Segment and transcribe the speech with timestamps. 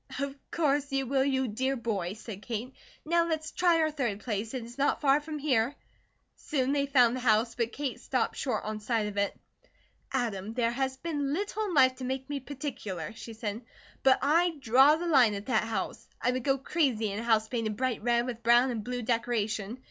[0.17, 2.73] "Of course you will, you dear boy," said Kate.
[3.05, 5.75] "Now let's try our third place; it is not far from here."
[6.37, 9.39] Soon they found the house, but Kate stopped short on sight of it.
[10.11, 13.61] "Adam, there has been little in life to make me particular," she said,
[14.01, 16.07] "but I draw the line at that house.
[16.19, 19.77] I would go crazy in a house painted bright red with brown and blue decoration.